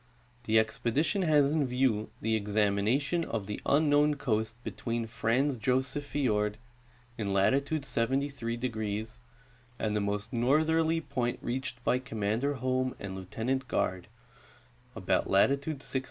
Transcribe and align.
The 0.45 0.57
expedition 0.57 1.23
l).as 1.23 1.51
in 1.53 1.67
view 1.67 2.09
the 2.21 2.35
examination 2.35 3.23
of 3.23 3.45
the 3.45 3.61
unknown 3.67 4.15
coast 4.15 4.55
between 4.63 5.05
Franz 5.05 5.57
Josef 5.57 6.03
fiord, 6.03 6.55
in 7.19 7.33
latitude 7.33 7.83
73°, 7.83 9.19
and 9.77 9.95
the 9.95 10.01
most 10.01 10.31
northerl}^ 10.31 11.07
point 11.07 11.37
reached 11.43 11.83
by 11.83 11.99
Commander 11.99 12.55
Holm 12.55 12.95
and 12.99 13.15
Lieutenant 13.15 13.67
Garde, 13.67 14.07
about 14.95 15.29
latitude 15.29 15.81
66°. 15.81 15.99